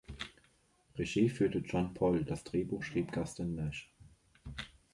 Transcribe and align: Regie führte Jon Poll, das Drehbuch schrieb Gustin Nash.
Regie 0.95 1.29
führte 1.29 1.59
Jon 1.59 1.93
Poll, 1.93 2.25
das 2.25 2.43
Drehbuch 2.43 2.81
schrieb 2.81 3.11
Gustin 3.11 3.53
Nash. 3.53 3.93